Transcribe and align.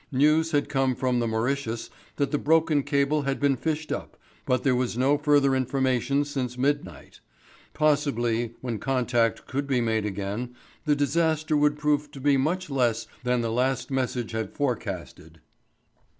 News 0.11 0.49
had 0.49 0.67
come 0.67 0.95
from 0.95 1.19
the 1.19 1.27
Mauritius 1.27 1.91
that 2.15 2.31
the 2.31 2.39
broken 2.39 2.81
cable 2.81 3.21
had 3.21 3.39
been 3.39 3.55
fished 3.55 3.91
up, 3.91 4.17
but 4.47 4.63
there 4.63 4.73
was 4.75 4.97
no 4.97 5.15
further 5.15 5.53
information 5.55 6.25
since 6.25 6.57
midnight. 6.57 7.19
Possibly, 7.75 8.55
when 8.61 8.79
contact 8.79 9.45
could 9.45 9.67
be 9.67 9.79
made 9.79 10.07
again, 10.07 10.55
the 10.85 10.95
disaster 10.95 11.55
would 11.55 11.77
prove 11.77 12.09
to 12.13 12.19
be 12.19 12.35
much 12.35 12.67
less 12.67 13.05
than 13.23 13.41
the 13.41 13.51
last 13.51 13.91
message 13.91 14.31
had 14.31 14.55
forecasted. 14.55 15.39